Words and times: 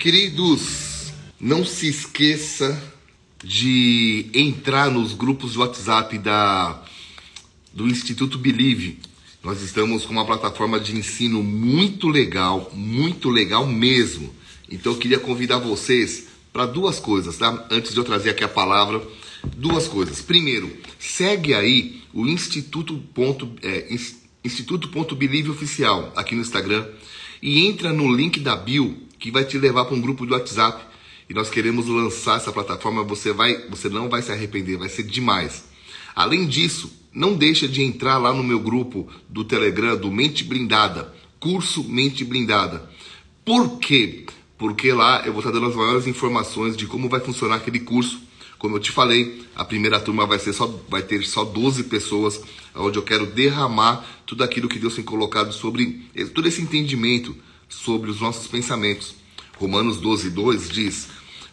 Queridos, 0.00 1.12
não 1.38 1.62
se 1.62 1.86
esqueça 1.86 2.82
de 3.44 4.30
entrar 4.32 4.90
nos 4.90 5.12
grupos 5.12 5.52
de 5.52 5.58
WhatsApp 5.58 6.16
da, 6.16 6.82
do 7.70 7.86
Instituto 7.86 8.38
Believe. 8.38 8.98
Nós 9.44 9.60
estamos 9.60 10.06
com 10.06 10.12
uma 10.14 10.24
plataforma 10.24 10.80
de 10.80 10.96
ensino 10.96 11.42
muito 11.42 12.08
legal, 12.08 12.72
muito 12.72 13.28
legal 13.28 13.66
mesmo. 13.66 14.34
Então 14.70 14.92
eu 14.94 14.98
queria 14.98 15.18
convidar 15.18 15.58
vocês 15.58 16.28
para 16.50 16.64
duas 16.64 16.98
coisas, 16.98 17.36
tá? 17.36 17.66
Antes 17.70 17.92
de 17.92 17.98
eu 17.98 18.04
trazer 18.04 18.30
aqui 18.30 18.42
a 18.42 18.48
palavra, 18.48 19.06
duas 19.54 19.86
coisas. 19.86 20.22
Primeiro, 20.22 20.74
segue 20.98 21.52
aí 21.52 22.02
o 22.14 22.26
Instituto. 22.26 22.96
Ponto, 23.12 23.52
é, 23.62 23.94
Instituto 24.42 25.14
Believe 25.14 25.50
Oficial 25.50 26.10
aqui 26.16 26.34
no 26.34 26.40
Instagram 26.40 26.88
e 27.42 27.66
entra 27.66 27.92
no 27.92 28.10
link 28.10 28.40
da 28.40 28.56
bio 28.56 29.09
que 29.20 29.30
vai 29.30 29.44
te 29.44 29.58
levar 29.58 29.84
para 29.84 29.94
um 29.94 30.00
grupo 30.00 30.26
de 30.26 30.32
WhatsApp. 30.32 30.82
E 31.28 31.34
nós 31.34 31.48
queremos 31.48 31.86
lançar 31.86 32.38
essa 32.38 32.50
plataforma, 32.50 33.04
você 33.04 33.32
vai, 33.32 33.68
você 33.68 33.88
não 33.88 34.08
vai 34.08 34.22
se 34.22 34.32
arrepender, 34.32 34.76
vai 34.76 34.88
ser 34.88 35.04
demais. 35.04 35.64
Além 36.16 36.48
disso, 36.48 36.90
não 37.12 37.36
deixa 37.36 37.68
de 37.68 37.82
entrar 37.82 38.18
lá 38.18 38.32
no 38.32 38.42
meu 38.42 38.58
grupo 38.58 39.08
do 39.28 39.44
Telegram 39.44 39.96
do 39.96 40.10
Mente 40.10 40.42
Blindada, 40.42 41.14
curso 41.38 41.84
Mente 41.84 42.24
Blindada. 42.24 42.90
Por 43.44 43.78
quê? 43.78 44.26
Porque 44.58 44.92
lá 44.92 45.22
eu 45.24 45.32
vou 45.32 45.40
estar 45.40 45.52
dando 45.52 45.66
as 45.66 45.76
maiores 45.76 46.06
informações 46.06 46.76
de 46.76 46.86
como 46.86 47.08
vai 47.08 47.20
funcionar 47.20 47.56
aquele 47.56 47.80
curso. 47.80 48.20
Como 48.58 48.76
eu 48.76 48.80
te 48.80 48.90
falei, 48.90 49.42
a 49.54 49.64
primeira 49.64 49.98
turma 50.00 50.26
vai 50.26 50.38
ser 50.38 50.52
só 50.52 50.66
vai 50.88 51.02
ter 51.02 51.24
só 51.24 51.44
12 51.44 51.84
pessoas, 51.84 52.42
onde 52.74 52.98
eu 52.98 53.02
quero 53.02 53.26
derramar 53.26 54.04
tudo 54.26 54.44
aquilo 54.44 54.68
que 54.68 54.78
Deus 54.78 54.94
tem 54.96 55.04
colocado 55.04 55.52
sobre 55.52 56.02
todo 56.34 56.46
esse 56.46 56.60
entendimento 56.60 57.34
sobre 57.68 58.10
os 58.10 58.20
nossos 58.20 58.46
pensamentos. 58.48 59.19
Romanos 59.60 59.98
12, 59.98 60.30
2 60.30 60.70
diz: 60.70 61.08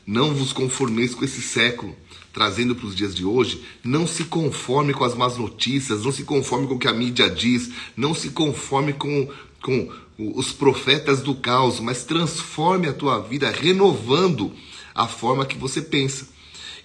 Não 0.06 0.34
vos 0.34 0.54
conformeis 0.54 1.14
com 1.14 1.26
esse 1.26 1.42
século, 1.42 1.94
trazendo 2.32 2.74
para 2.74 2.88
os 2.88 2.96
dias 2.96 3.14
de 3.14 3.26
hoje, 3.26 3.62
não 3.84 4.08
se 4.08 4.24
conforme 4.24 4.94
com 4.94 5.04
as 5.04 5.14
más 5.14 5.38
notícias, 5.38 6.05
não 6.05 6.12
se 6.14 6.24
conforme 6.24 6.68
com 6.68 6.76
o 6.76 6.80
que 6.80 6.88
a 6.88 6.94
mídia 6.94 7.30
diz, 7.30 7.70
não 7.98 8.16
se 8.16 8.30
conforme 8.30 8.94
com, 8.94 9.27
com 9.62 9.91
os 10.18 10.54
profetas 10.54 11.20
do 11.20 11.36
caos, 11.36 11.82
mas 11.82 12.05
transforme 12.05 12.88
a 12.88 12.94
tua 12.94 13.20
vida 13.20 13.52
renovando 13.52 14.54
a 14.96 15.05
forma 15.05 15.46
que 15.46 15.58
você 15.58 15.82
pensa. 15.82 16.30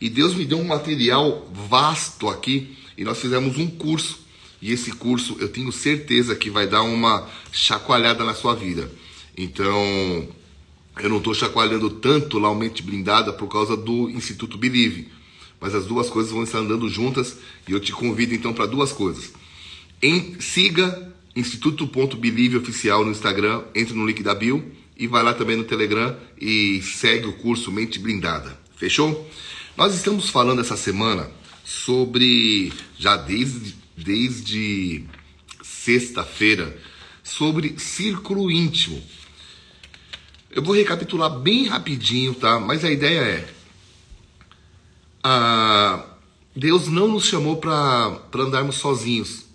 E 0.01 0.11
Deus 0.11 0.35
me 0.35 0.45
deu 0.45 0.59
um 0.59 0.67
material 0.67 1.49
vasto 1.69 2.29
aqui 2.29 2.77
e 2.99 3.05
nós 3.05 3.21
fizemos 3.21 3.59
um 3.59 3.69
curso. 3.69 4.19
E 4.61 4.73
esse 4.73 4.91
curso 4.91 5.37
eu 5.39 5.49
tenho 5.49 5.71
certeza 5.71 6.35
que 6.35 6.51
vai 6.51 6.67
dar 6.67 6.83
uma 6.83 7.29
chacoalhada 7.53 8.25
na 8.25 8.35
sua 8.35 8.57
vida. 8.57 8.91
Então, 9.37 10.29
eu 11.01 11.09
não 11.09 11.19
estou 11.19 11.35
chacoalhando 11.35 11.89
tanto 11.91 12.39
lá 12.39 12.51
o 12.51 12.55
Mente 12.55 12.83
Blindada 12.83 13.33
por 13.33 13.49
causa 13.49 13.77
do 13.77 14.11
Instituto 14.11 14.59
Believe. 14.59 15.09
Mas 15.61 15.75
as 15.75 15.87
duas 15.87 16.11
coisas 16.11 16.33
vão 16.33 16.43
estar 16.43 16.59
andando 16.59 16.89
juntas 16.89 17.39
e 17.69 17.73
eu 17.73 17.81
te 17.81 17.93
convido 17.93 18.35
então 18.35 18.53
para 18.53 18.67
duas 18.67 18.93
coisas. 18.93 19.33
Em, 20.03 20.41
siga 20.41 21.13
Instituto.believe 21.35 22.59
oficial 22.59 23.05
no 23.05 23.11
Instagram, 23.11 23.63
entre 23.75 23.95
no 23.95 24.07
link 24.07 24.23
da 24.23 24.35
bio 24.35 24.63
e 24.97 25.07
vai 25.07 25.23
lá 25.23 25.33
também 25.33 25.57
no 25.57 25.65
Telegram 25.65 26.17
e 26.39 26.83
segue 26.83 27.27
o 27.27 27.33
curso 27.33 27.73
Mente 27.73 27.99
Blindada. 27.99 28.59
Fechou? 28.77 29.31
Nós 29.77 29.95
estamos 29.95 30.29
falando 30.29 30.61
essa 30.61 30.77
semana 30.77 31.31
sobre, 31.65 32.73
já 32.99 33.17
desde, 33.17 33.75
desde 33.97 35.05
sexta-feira, 35.63 36.77
sobre 37.23 37.79
círculo 37.79 38.51
íntimo. 38.51 39.03
Eu 40.53 40.63
vou 40.63 40.75
recapitular 40.75 41.31
bem 41.31 41.67
rapidinho, 41.67 42.35
tá? 42.35 42.61
Mas 42.61 42.85
a 42.85 42.91
ideia 42.91 43.21
é: 43.21 43.49
ah, 45.25 46.05
Deus 46.55 46.89
não 46.89 47.09
nos 47.09 47.25
chamou 47.25 47.57
para 47.57 48.21
andarmos 48.35 48.77
sozinhos. 48.77 49.47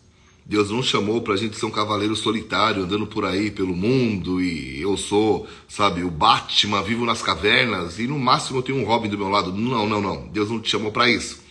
Deus 0.43 0.71
não 0.71 0.81
chamou 0.81 1.21
para 1.21 1.33
a 1.33 1.37
gente 1.37 1.57
ser 1.57 1.65
um 1.65 1.71
cavaleiro 1.71 2.15
solitário 2.15 2.83
andando 2.83 3.05
por 3.05 3.25
aí 3.25 3.51
pelo 3.51 3.75
mundo 3.75 4.41
e 4.41 4.81
eu 4.81 4.95
sou, 4.95 5.45
sabe, 5.67 6.05
o 6.05 6.09
Batman, 6.09 6.81
vivo 6.81 7.05
nas 7.05 7.21
cavernas 7.21 7.99
e 7.99 8.07
no 8.07 8.17
máximo 8.17 8.59
eu 8.59 8.63
tenho 8.63 8.77
um 8.79 8.85
Robin 8.85 9.09
do 9.09 9.17
meu 9.17 9.27
lado. 9.27 9.51
Não, 9.51 9.87
não, 9.87 10.01
não. 10.01 10.27
Deus 10.29 10.49
não 10.49 10.61
te 10.61 10.69
chamou 10.69 10.91
para 10.91 11.09
isso. 11.09 11.41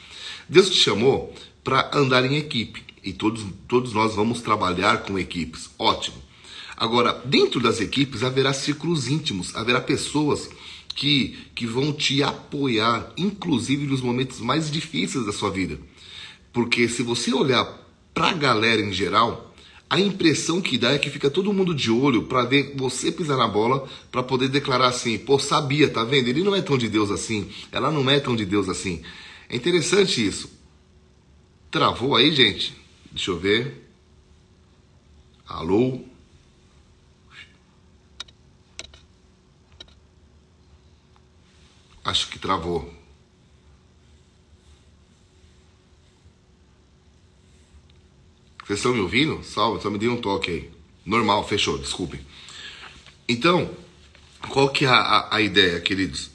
Deus 0.48 0.70
te 0.70 0.76
chamou 0.76 1.32
para 1.62 1.90
andar 1.92 2.24
em 2.24 2.36
equipe 2.36 2.82
e 3.04 3.12
todos, 3.12 3.44
todos 3.68 3.92
nós 3.92 4.14
vamos 4.16 4.40
trabalhar 4.40 5.02
com 5.02 5.18
equipes. 5.18 5.68
Ótimo. 5.78 6.25
Agora, 6.76 7.22
dentro 7.24 7.60
das 7.60 7.80
equipes 7.80 8.22
haverá 8.22 8.52
círculos 8.52 9.08
íntimos, 9.08 9.54
haverá 9.56 9.80
pessoas 9.80 10.50
que, 10.88 11.36
que 11.54 11.66
vão 11.66 11.92
te 11.92 12.22
apoiar, 12.22 13.12
inclusive 13.16 13.86
nos 13.86 14.00
momentos 14.00 14.40
mais 14.40 14.70
difíceis 14.70 15.24
da 15.24 15.32
sua 15.32 15.50
vida. 15.50 15.78
Porque 16.52 16.88
se 16.88 17.02
você 17.02 17.32
olhar 17.32 17.64
para 18.12 18.30
a 18.30 18.34
galera 18.34 18.80
em 18.80 18.92
geral, 18.92 19.54
a 19.88 20.00
impressão 20.00 20.60
que 20.60 20.76
dá 20.76 20.92
é 20.92 20.98
que 20.98 21.10
fica 21.10 21.30
todo 21.30 21.52
mundo 21.52 21.74
de 21.74 21.90
olho 21.90 22.24
para 22.24 22.44
ver 22.44 22.74
você 22.76 23.12
pisar 23.12 23.36
na 23.36 23.46
bola, 23.46 23.88
para 24.10 24.22
poder 24.22 24.48
declarar 24.48 24.88
assim: 24.88 25.16
pô, 25.18 25.38
sabia, 25.38 25.88
tá 25.88 26.02
vendo? 26.02 26.28
Ele 26.28 26.42
não 26.42 26.56
é 26.56 26.62
tão 26.62 26.76
de 26.76 26.88
Deus 26.88 27.10
assim, 27.10 27.48
ela 27.70 27.90
não 27.90 28.08
é 28.10 28.18
tão 28.18 28.34
de 28.34 28.44
Deus 28.44 28.68
assim. 28.68 29.02
É 29.48 29.54
interessante 29.54 30.26
isso. 30.26 30.50
Travou 31.70 32.16
aí, 32.16 32.32
gente? 32.32 32.74
Deixa 33.12 33.30
eu 33.30 33.38
ver. 33.38 33.86
Alô? 35.46 36.00
Acho 42.06 42.28
que 42.28 42.38
travou. 42.38 42.88
Vocês 48.64 48.78
estão 48.78 48.94
me 48.94 49.00
ouvindo? 49.00 49.42
Salve, 49.42 49.82
só 49.82 49.90
me 49.90 49.98
dê 49.98 50.08
um 50.08 50.20
toque 50.20 50.50
aí. 50.52 50.70
Normal, 51.04 51.46
fechou, 51.48 51.76
desculpem. 51.76 52.20
Então, 53.28 53.68
qual 54.48 54.68
que 54.68 54.84
é 54.84 54.88
a, 54.88 55.26
a 55.32 55.40
ideia, 55.40 55.80
queridos? 55.80 56.30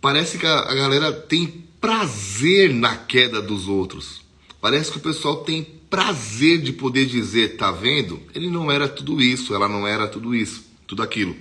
Parece 0.00 0.38
que 0.38 0.46
a, 0.46 0.60
a 0.60 0.74
galera 0.74 1.12
tem 1.12 1.48
prazer 1.80 2.72
na 2.72 2.96
queda 2.96 3.42
dos 3.42 3.66
outros. 3.66 4.22
Parece 4.60 4.92
que 4.92 4.98
o 4.98 5.02
pessoal 5.02 5.42
tem 5.42 5.64
prazer 5.64 6.62
de 6.62 6.72
poder 6.72 7.06
dizer, 7.06 7.56
tá 7.56 7.72
vendo? 7.72 8.22
Ele 8.32 8.48
não 8.48 8.70
era 8.70 8.88
tudo 8.88 9.20
isso, 9.20 9.52
ela 9.52 9.68
não 9.68 9.84
era 9.84 10.06
tudo 10.06 10.32
isso, 10.32 10.64
tudo 10.86 11.02
aquilo. 11.02 11.34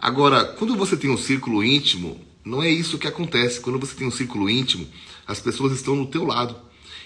Agora, 0.00 0.46
quando 0.46 0.74
você 0.74 0.96
tem 0.96 1.10
um 1.10 1.18
círculo 1.18 1.62
íntimo, 1.62 2.26
não 2.48 2.62
é 2.62 2.70
isso 2.70 2.96
que 2.96 3.06
acontece. 3.06 3.60
Quando 3.60 3.78
você 3.78 3.94
tem 3.94 4.06
um 4.06 4.10
círculo 4.10 4.48
íntimo, 4.48 4.88
as 5.26 5.38
pessoas 5.38 5.74
estão 5.74 5.94
no 5.94 6.06
teu 6.06 6.24
lado. 6.24 6.56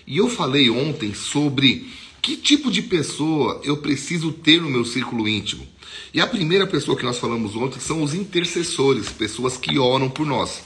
E 0.06 0.16
eu 0.16 0.28
falei 0.28 0.70
ontem 0.70 1.12
sobre 1.14 1.90
que 2.22 2.36
tipo 2.36 2.70
de 2.70 2.80
pessoa 2.80 3.60
eu 3.64 3.78
preciso 3.78 4.30
ter 4.30 4.62
no 4.62 4.70
meu 4.70 4.84
círculo 4.84 5.28
íntimo. 5.28 5.66
E 6.14 6.20
a 6.20 6.28
primeira 6.28 6.64
pessoa 6.64 6.96
que 6.96 7.04
nós 7.04 7.18
falamos 7.18 7.56
ontem 7.56 7.80
são 7.80 8.04
os 8.04 8.14
intercessores, 8.14 9.08
pessoas 9.08 9.56
que 9.56 9.80
oram 9.80 10.08
por 10.08 10.24
nós. 10.24 10.62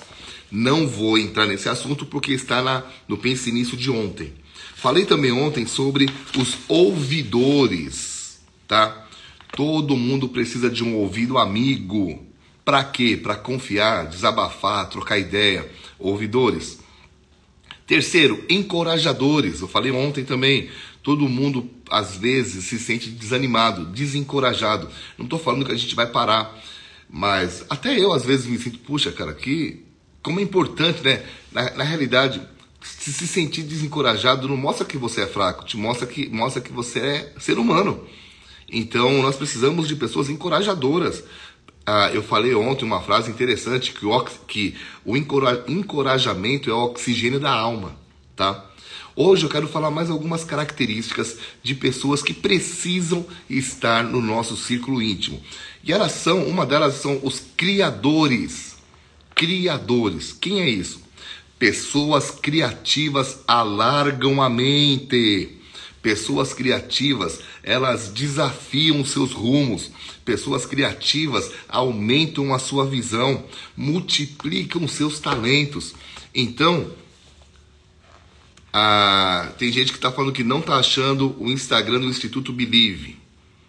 Não 0.50 0.86
vou 0.86 1.16
entrar 1.16 1.46
nesse 1.46 1.70
assunto 1.70 2.04
porque 2.04 2.32
está 2.32 2.62
na, 2.62 2.84
no 3.08 3.16
Pense 3.16 3.50
Nisso 3.50 3.78
de 3.78 3.90
ontem. 3.90 4.34
Falei 4.74 5.06
também 5.06 5.32
ontem 5.32 5.66
sobre 5.66 6.06
os 6.38 6.58
ouvidores, 6.68 8.40
tá? 8.68 9.08
Todo 9.56 9.96
mundo 9.96 10.28
precisa 10.28 10.68
de 10.68 10.84
um 10.84 10.96
ouvido 10.96 11.38
amigo. 11.38 12.25
Para 12.66 12.82
quê? 12.82 13.16
Para 13.16 13.36
confiar, 13.36 14.08
desabafar, 14.08 14.88
trocar 14.88 15.16
ideia. 15.16 15.70
Ouvidores. 16.00 16.80
Terceiro, 17.86 18.44
encorajadores. 18.50 19.60
Eu 19.60 19.68
falei 19.68 19.92
ontem 19.92 20.24
também. 20.24 20.68
Todo 21.00 21.28
mundo 21.28 21.70
às 21.88 22.16
vezes 22.16 22.64
se 22.64 22.76
sente 22.80 23.08
desanimado, 23.08 23.86
desencorajado. 23.86 24.88
Não 25.16 25.26
estou 25.26 25.38
falando 25.38 25.64
que 25.64 25.70
a 25.70 25.76
gente 25.76 25.94
vai 25.94 26.08
parar, 26.08 26.60
mas 27.08 27.64
até 27.70 27.96
eu 27.96 28.12
às 28.12 28.24
vezes 28.26 28.46
me 28.46 28.58
sinto, 28.58 28.80
puxa, 28.80 29.12
cara, 29.12 29.32
que 29.32 29.84
como 30.20 30.40
é 30.40 30.42
importante, 30.42 31.04
né? 31.04 31.24
Na, 31.52 31.70
na 31.70 31.84
realidade, 31.84 32.42
se 32.82 33.12
se 33.12 33.28
sentir 33.28 33.62
desencorajado 33.62 34.48
não 34.48 34.56
mostra 34.56 34.84
que 34.84 34.98
você 34.98 35.20
é 35.20 35.26
fraco, 35.28 35.64
te 35.64 35.76
mostra 35.76 36.04
que 36.04 36.28
mostra 36.28 36.60
que 36.60 36.72
você 36.72 36.98
é 36.98 37.32
ser 37.38 37.60
humano. 37.60 38.04
Então 38.68 39.22
nós 39.22 39.36
precisamos 39.36 39.86
de 39.86 39.94
pessoas 39.94 40.28
encorajadoras, 40.28 41.22
ah, 41.86 42.10
eu 42.12 42.22
falei 42.22 42.52
ontem 42.54 42.84
uma 42.84 43.00
frase 43.00 43.30
interessante 43.30 43.92
que 43.92 44.04
o, 44.04 44.24
que 44.48 44.74
o 45.04 45.16
encorajamento 45.16 46.68
é 46.68 46.74
o 46.74 46.84
oxigênio 46.84 47.38
da 47.38 47.52
alma, 47.52 47.96
tá? 48.34 48.68
Hoje 49.14 49.44
eu 49.44 49.48
quero 49.48 49.68
falar 49.68 49.90
mais 49.90 50.10
algumas 50.10 50.44
características 50.44 51.38
de 51.62 51.74
pessoas 51.74 52.22
que 52.22 52.34
precisam 52.34 53.24
estar 53.48 54.04
no 54.04 54.20
nosso 54.20 54.56
círculo 54.56 55.00
íntimo. 55.00 55.40
E 55.82 55.92
elas 55.92 56.12
são, 56.12 56.44
uma 56.44 56.66
delas 56.66 56.96
são 56.96 57.20
os 57.22 57.40
criadores. 57.56 58.76
Criadores. 59.34 60.32
Quem 60.32 60.60
é 60.60 60.68
isso? 60.68 61.00
Pessoas 61.58 62.30
criativas 62.30 63.38
alargam 63.48 64.42
a 64.42 64.50
mente. 64.50 65.56
Pessoas 66.06 66.54
criativas, 66.54 67.40
elas 67.64 68.10
desafiam 68.10 69.04
seus 69.04 69.32
rumos. 69.32 69.90
Pessoas 70.24 70.64
criativas 70.64 71.50
aumentam 71.68 72.54
a 72.54 72.60
sua 72.60 72.86
visão, 72.86 73.44
multiplicam 73.76 74.86
seus 74.86 75.18
talentos. 75.18 75.96
Então, 76.32 76.92
ah, 78.72 79.52
tem 79.58 79.72
gente 79.72 79.90
que 79.90 79.98
está 79.98 80.12
falando 80.12 80.32
que 80.32 80.44
não 80.44 80.60
está 80.60 80.76
achando 80.76 81.34
o 81.42 81.50
Instagram 81.50 81.98
do 81.98 82.06
Instituto 82.06 82.52
Believe. 82.52 83.16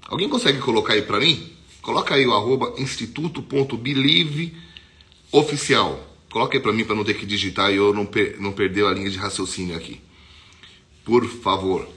Alguém 0.07 0.29
consegue 0.29 0.59
colocar 0.59 0.93
aí 0.93 1.01
para 1.01 1.19
mim? 1.19 1.51
Coloca 1.81 2.13
aí 2.13 2.27
o 2.27 2.35
arroba 2.35 2.75
instituto.believe 2.77 4.55
oficial. 5.31 6.07
Coloca 6.29 6.55
aí 6.55 6.61
para 6.61 6.71
mim 6.71 6.85
para 6.85 6.95
não 6.95 7.03
ter 7.03 7.15
que 7.15 7.25
digitar 7.25 7.71
e 7.71 7.77
eu 7.77 7.91
não, 7.95 8.05
per 8.05 8.39
não 8.39 8.51
perder 8.51 8.85
a 8.85 8.91
linha 8.91 9.09
de 9.09 9.17
raciocínio 9.17 9.75
aqui. 9.75 9.99
Por 11.03 11.25
favor. 11.25 11.96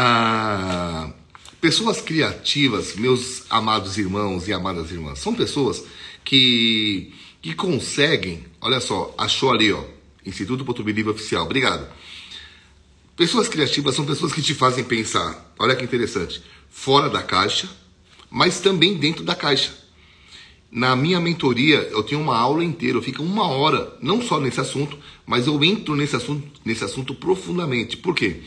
Ah, 0.00 1.10
pessoas 1.60 2.00
criativas, 2.00 2.94
meus 2.94 3.42
amados 3.50 3.98
irmãos 3.98 4.46
e 4.46 4.52
amadas 4.52 4.92
irmãs, 4.92 5.18
são 5.18 5.34
pessoas 5.34 5.84
que, 6.24 7.12
que 7.42 7.52
conseguem, 7.52 8.44
olha 8.60 8.78
só, 8.78 9.12
achou 9.18 9.50
ali, 9.50 9.72
ó, 9.72 9.82
Instituto 10.24 10.64
Português 10.64 11.04
Oficial. 11.04 11.44
Obrigado. 11.44 11.92
Pessoas 13.16 13.48
criativas 13.48 13.96
são 13.96 14.06
pessoas 14.06 14.32
que 14.32 14.40
te 14.40 14.54
fazem 14.54 14.84
pensar, 14.84 15.52
olha 15.58 15.74
que 15.74 15.82
interessante, 15.82 16.40
fora 16.70 17.10
da 17.10 17.20
caixa, 17.20 17.68
mas 18.30 18.60
também 18.60 18.94
dentro 18.94 19.24
da 19.24 19.34
caixa. 19.34 19.76
Na 20.70 20.94
minha 20.94 21.18
mentoria, 21.18 21.88
eu 21.90 22.04
tenho 22.04 22.20
uma 22.20 22.38
aula 22.38 22.62
inteira, 22.62 22.98
eu 22.98 23.02
fico 23.02 23.20
uma 23.20 23.48
hora, 23.48 23.92
não 24.00 24.22
só 24.22 24.38
nesse 24.38 24.60
assunto, 24.60 24.96
mas 25.26 25.48
eu 25.48 25.64
entro 25.64 25.96
nesse 25.96 26.14
assunto, 26.14 26.48
nesse 26.64 26.84
assunto 26.84 27.16
profundamente. 27.16 27.96
Por 27.96 28.14
quê? 28.14 28.42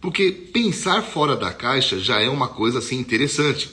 Porque 0.00 0.30
pensar 0.30 1.02
fora 1.02 1.36
da 1.36 1.52
caixa 1.52 1.98
já 1.98 2.20
é 2.20 2.28
uma 2.28 2.48
coisa 2.48 2.78
assim 2.78 2.98
interessante. 2.98 3.70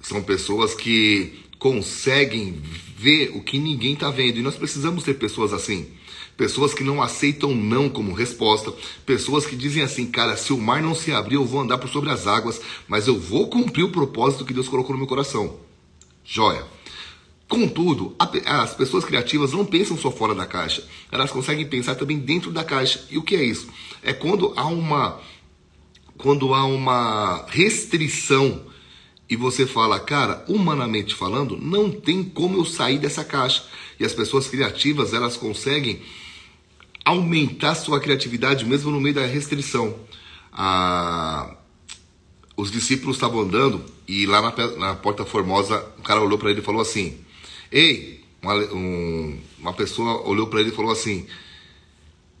São 0.00 0.22
pessoas 0.22 0.74
que 0.74 1.44
conseguem 1.58 2.60
ver 2.96 3.32
o 3.34 3.42
que 3.42 3.58
ninguém 3.58 3.94
está 3.94 4.10
vendo 4.10 4.38
e 4.38 4.42
nós 4.42 4.56
precisamos 4.56 5.04
ter 5.04 5.14
pessoas 5.14 5.52
assim 5.52 5.86
pessoas 6.40 6.72
que 6.72 6.82
não 6.82 7.02
aceitam 7.02 7.54
não 7.54 7.86
como 7.86 8.14
resposta, 8.14 8.72
pessoas 9.04 9.44
que 9.44 9.54
dizem 9.54 9.82
assim, 9.82 10.06
cara, 10.06 10.38
se 10.38 10.54
o 10.54 10.58
mar 10.58 10.80
não 10.80 10.94
se 10.94 11.12
abrir, 11.12 11.34
eu 11.34 11.44
vou 11.44 11.60
andar 11.60 11.76
por 11.76 11.90
sobre 11.90 12.08
as 12.08 12.26
águas, 12.26 12.58
mas 12.88 13.06
eu 13.06 13.20
vou 13.20 13.50
cumprir 13.50 13.84
o 13.84 13.90
propósito 13.90 14.46
que 14.46 14.54
Deus 14.54 14.66
colocou 14.66 14.92
no 14.92 14.98
meu 15.00 15.06
coração. 15.06 15.58
Joia. 16.24 16.64
Contudo, 17.50 18.14
as 18.46 18.74
pessoas 18.74 19.04
criativas 19.04 19.50
não 19.50 19.66
pensam 19.66 19.98
só 19.98 20.08
fora 20.08 20.36
da 20.36 20.46
caixa, 20.46 20.86
elas 21.10 21.32
conseguem 21.32 21.66
pensar 21.66 21.96
também 21.96 22.16
dentro 22.16 22.52
da 22.52 22.62
caixa. 22.62 23.04
E 23.10 23.18
o 23.18 23.22
que 23.24 23.34
é 23.34 23.42
isso? 23.42 23.66
É 24.04 24.12
quando 24.12 24.52
há 24.56 24.66
uma 24.66 25.18
quando 26.16 26.54
há 26.54 26.64
uma 26.64 27.44
restrição 27.48 28.62
e 29.28 29.34
você 29.34 29.66
fala, 29.66 29.98
cara, 29.98 30.44
humanamente 30.46 31.12
falando, 31.12 31.56
não 31.56 31.90
tem 31.90 32.22
como 32.22 32.56
eu 32.56 32.64
sair 32.64 33.00
dessa 33.00 33.24
caixa. 33.24 33.64
E 33.98 34.04
as 34.04 34.12
pessoas 34.12 34.46
criativas, 34.46 35.12
elas 35.12 35.36
conseguem 35.36 36.02
aumentar 37.04 37.74
sua 37.74 37.98
criatividade 37.98 38.64
mesmo 38.64 38.92
no 38.92 39.00
meio 39.00 39.16
da 39.16 39.26
restrição. 39.26 39.96
Ah, 40.52 41.56
os 42.56 42.70
discípulos 42.70 43.16
estavam 43.16 43.40
andando 43.40 43.84
e 44.06 44.24
lá 44.24 44.40
na, 44.40 44.66
na 44.76 44.94
Porta 44.94 45.24
Formosa, 45.24 45.84
o 45.98 46.02
cara 46.02 46.20
olhou 46.20 46.38
para 46.38 46.50
ele 46.50 46.60
e 46.60 46.64
falou 46.64 46.80
assim: 46.80 47.18
Ei, 47.70 48.20
uma, 48.42 48.54
um, 48.54 49.38
uma 49.58 49.72
pessoa 49.72 50.26
olhou 50.26 50.46
para 50.46 50.60
ele 50.60 50.70
e 50.70 50.74
falou 50.74 50.90
assim: 50.90 51.26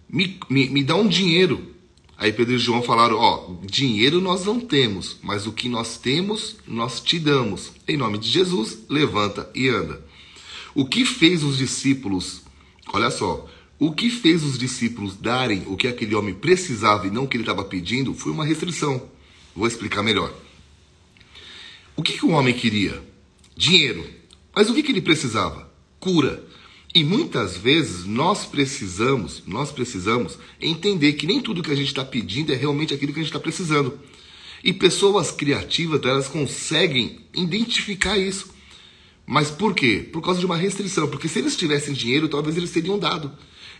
me, 0.08 0.38
me, 0.48 0.68
me 0.68 0.82
dá 0.82 0.96
um 0.96 1.08
dinheiro. 1.08 1.74
Aí 2.16 2.32
Pedro 2.32 2.54
e 2.54 2.58
João 2.58 2.82
falaram: 2.82 3.16
Ó, 3.16 3.54
dinheiro 3.64 4.20
nós 4.20 4.44
não 4.44 4.60
temos, 4.60 5.18
mas 5.22 5.46
o 5.46 5.52
que 5.52 5.68
nós 5.68 5.96
temos, 5.96 6.56
nós 6.66 7.00
te 7.00 7.18
damos. 7.18 7.72
Em 7.86 7.96
nome 7.96 8.18
de 8.18 8.28
Jesus, 8.28 8.78
levanta 8.88 9.50
e 9.54 9.68
anda. 9.68 10.04
O 10.74 10.84
que 10.84 11.04
fez 11.04 11.42
os 11.42 11.58
discípulos, 11.58 12.42
olha 12.92 13.10
só, 13.10 13.48
o 13.78 13.92
que 13.92 14.10
fez 14.10 14.44
os 14.44 14.58
discípulos 14.58 15.16
darem 15.16 15.64
o 15.66 15.76
que 15.76 15.88
aquele 15.88 16.14
homem 16.14 16.34
precisava 16.34 17.06
e 17.06 17.10
não 17.10 17.24
o 17.24 17.28
que 17.28 17.36
ele 17.36 17.44
estava 17.44 17.64
pedindo 17.64 18.12
foi 18.12 18.30
uma 18.30 18.44
restrição. 18.44 19.08
Vou 19.54 19.66
explicar 19.66 20.02
melhor. 20.02 20.32
O 21.96 22.02
que, 22.02 22.12
que 22.18 22.26
o 22.26 22.30
homem 22.30 22.54
queria? 22.54 23.02
Dinheiro. 23.56 24.19
Mas 24.54 24.68
o 24.68 24.74
que, 24.74 24.82
que 24.82 24.92
ele 24.92 25.00
precisava? 25.00 25.70
Cura. 25.98 26.44
E 26.94 27.04
muitas 27.04 27.56
vezes 27.56 28.04
nós 28.04 28.44
precisamos, 28.44 29.44
nós 29.46 29.70
precisamos 29.70 30.38
entender 30.60 31.12
que 31.12 31.26
nem 31.26 31.40
tudo 31.40 31.62
que 31.62 31.70
a 31.70 31.76
gente 31.76 31.88
está 31.88 32.04
pedindo 32.04 32.52
é 32.52 32.56
realmente 32.56 32.92
aquilo 32.92 33.12
que 33.12 33.20
a 33.20 33.22
gente 33.22 33.30
está 33.30 33.38
precisando. 33.38 33.98
E 34.62 34.72
pessoas 34.72 35.30
criativas, 35.30 36.02
elas 36.02 36.28
conseguem 36.28 37.20
identificar 37.32 38.18
isso. 38.18 38.48
Mas 39.24 39.50
por 39.50 39.74
quê? 39.74 40.08
Por 40.12 40.20
causa 40.20 40.40
de 40.40 40.46
uma 40.46 40.56
restrição. 40.56 41.08
Porque 41.08 41.28
se 41.28 41.38
eles 41.38 41.56
tivessem 41.56 41.94
dinheiro, 41.94 42.28
talvez 42.28 42.56
eles 42.56 42.72
teriam 42.72 42.98
dado. 42.98 43.30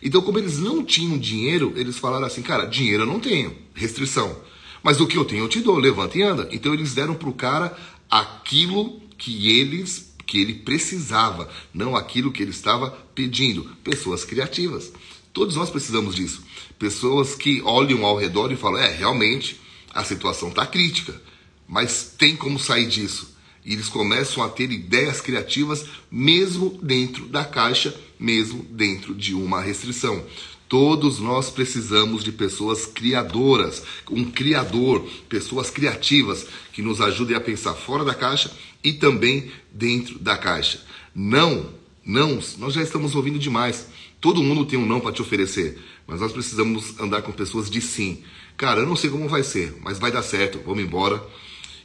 Então, 0.02 0.22
como 0.22 0.38
eles 0.38 0.58
não 0.58 0.84
tinham 0.84 1.18
dinheiro, 1.18 1.72
eles 1.76 1.98
falaram 1.98 2.26
assim, 2.26 2.40
cara, 2.40 2.64
dinheiro 2.64 3.02
eu 3.02 3.06
não 3.06 3.20
tenho, 3.20 3.54
restrição. 3.74 4.40
Mas 4.82 5.00
o 5.00 5.06
que 5.06 5.16
eu 5.16 5.24
tenho 5.24 5.44
eu 5.44 5.48
te 5.48 5.60
dou, 5.60 5.76
levanta 5.76 6.16
e 6.16 6.22
anda. 6.22 6.48
Então 6.52 6.72
eles 6.72 6.94
deram 6.94 7.14
para 7.14 7.28
o 7.28 7.34
cara 7.34 7.76
aquilo 8.08 9.00
que 9.18 9.50
eles 9.58 10.09
que 10.30 10.40
ele 10.40 10.54
precisava, 10.54 11.50
não 11.74 11.96
aquilo 11.96 12.30
que 12.30 12.40
ele 12.40 12.52
estava 12.52 12.92
pedindo. 13.16 13.64
Pessoas 13.82 14.24
criativas. 14.24 14.92
Todos 15.32 15.56
nós 15.56 15.70
precisamos 15.70 16.14
disso. 16.14 16.44
Pessoas 16.78 17.34
que 17.34 17.60
olham 17.62 18.06
ao 18.06 18.16
redor 18.16 18.52
e 18.52 18.56
falam: 18.56 18.80
é, 18.80 18.94
realmente 18.94 19.60
a 19.92 20.04
situação 20.04 20.50
está 20.50 20.64
crítica, 20.64 21.20
mas 21.66 22.14
tem 22.16 22.36
como 22.36 22.60
sair 22.60 22.86
disso. 22.86 23.36
E 23.64 23.72
eles 23.72 23.88
começam 23.88 24.40
a 24.40 24.48
ter 24.48 24.70
ideias 24.70 25.20
criativas 25.20 25.84
mesmo 26.08 26.78
dentro 26.80 27.26
da 27.26 27.44
caixa, 27.44 27.92
mesmo 28.18 28.62
dentro 28.70 29.12
de 29.16 29.34
uma 29.34 29.60
restrição. 29.60 30.24
Todos 30.68 31.18
nós 31.18 31.50
precisamos 31.50 32.22
de 32.22 32.30
pessoas 32.30 32.86
criadoras, 32.86 33.82
um 34.08 34.30
criador, 34.30 35.04
pessoas 35.28 35.68
criativas 35.68 36.46
que 36.72 36.80
nos 36.80 37.00
ajudem 37.00 37.36
a 37.36 37.40
pensar 37.40 37.74
fora 37.74 38.04
da 38.04 38.14
caixa 38.14 38.52
e 38.82 38.92
também 38.92 39.50
dentro 39.72 40.18
da 40.18 40.36
caixa. 40.36 40.82
Não, 41.14 41.70
não, 42.04 42.38
nós 42.58 42.74
já 42.74 42.82
estamos 42.82 43.14
ouvindo 43.14 43.38
demais. 43.38 43.88
Todo 44.20 44.42
mundo 44.42 44.64
tem 44.64 44.78
um 44.78 44.86
não 44.86 45.00
para 45.00 45.12
te 45.12 45.22
oferecer, 45.22 45.78
mas 46.06 46.20
nós 46.20 46.32
precisamos 46.32 46.98
andar 47.00 47.22
com 47.22 47.32
pessoas 47.32 47.70
de 47.70 47.80
sim. 47.80 48.22
Cara, 48.56 48.80
eu 48.80 48.86
não 48.86 48.96
sei 48.96 49.08
como 49.10 49.28
vai 49.28 49.42
ser, 49.42 49.74
mas 49.82 49.98
vai 49.98 50.12
dar 50.12 50.22
certo, 50.22 50.60
vamos 50.64 50.82
embora. 50.82 51.22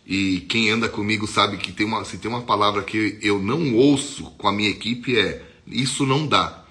E 0.05 0.41
quem 0.49 0.69
anda 0.69 0.87
comigo 0.87 1.25
sabe 1.25 1.57
que 1.57 1.71
tem 1.71 1.85
uma, 1.85 2.03
se 2.05 2.17
tem 2.17 2.29
uma 2.29 2.41
palavra 2.41 2.83
que 2.83 3.17
eu 3.21 3.41
não 3.41 3.73
ouço 3.75 4.25
com 4.37 4.47
a 4.47 4.51
minha 4.51 4.69
equipe 4.69 5.17
é 5.17 5.41
isso 5.67 6.05
não 6.05 6.27
dá. 6.27 6.63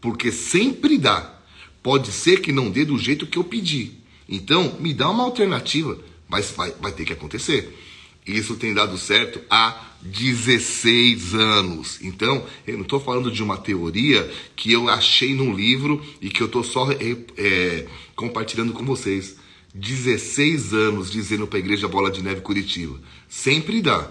Porque 0.00 0.30
sempre 0.30 0.98
dá. 0.98 1.34
Pode 1.82 2.12
ser 2.12 2.40
que 2.40 2.52
não 2.52 2.70
dê 2.70 2.84
do 2.84 2.98
jeito 2.98 3.26
que 3.26 3.38
eu 3.38 3.44
pedi. 3.44 3.92
Então, 4.28 4.76
me 4.80 4.92
dá 4.92 5.08
uma 5.08 5.24
alternativa, 5.24 5.98
mas 6.28 6.50
vai, 6.50 6.72
vai 6.80 6.92
ter 6.92 7.04
que 7.04 7.12
acontecer. 7.12 7.76
Isso 8.26 8.56
tem 8.56 8.74
dado 8.74 8.98
certo 8.98 9.40
há 9.48 9.86
16 10.02 11.34
anos. 11.34 11.98
Então, 12.02 12.44
eu 12.66 12.74
não 12.74 12.82
estou 12.82 13.00
falando 13.00 13.30
de 13.30 13.42
uma 13.42 13.56
teoria 13.56 14.30
que 14.54 14.72
eu 14.72 14.88
achei 14.88 15.34
num 15.34 15.54
livro 15.54 16.04
e 16.20 16.28
que 16.28 16.42
eu 16.42 16.46
estou 16.46 16.64
só 16.64 16.90
é, 16.90 17.86
compartilhando 18.14 18.72
com 18.72 18.84
vocês. 18.84 19.36
16 19.74 20.72
anos 20.72 21.10
dizendo 21.10 21.46
para 21.46 21.58
a 21.58 21.60
Igreja 21.60 21.86
Bola 21.86 22.10
de 22.10 22.22
Neve 22.22 22.40
Curitiba. 22.40 22.98
Sempre 23.28 23.82
dá. 23.82 24.10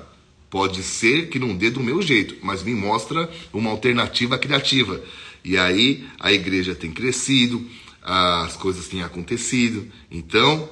Pode 0.50 0.84
ser 0.84 1.29
que 1.29 1.39
não 1.39 1.55
dê 1.55 1.69
do 1.69 1.81
meu 1.81 2.01
jeito, 2.01 2.36
mas 2.41 2.63
me 2.63 2.74
mostra 2.74 3.29
uma 3.51 3.72
alternativa 3.72 4.38
criativa. 4.38 5.03
E 5.43 5.57
aí 5.57 6.07
a 6.19 6.31
igreja 6.31 6.74
tem 6.74 6.91
crescido, 6.91 7.65
as 8.01 8.55
coisas 8.55 8.88
têm 8.88 9.01
acontecido. 9.01 9.86
Então, 10.10 10.69